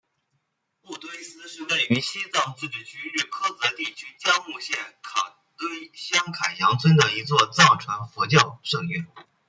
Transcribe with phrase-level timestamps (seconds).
[0.81, 9.05] 布堆寺是位于西藏自治区日喀则地区江孜县卡堆乡凯扬村的一座藏传佛教寺院。